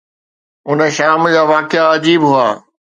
[0.69, 2.49] ان شام جا واقعا عجيب هئا.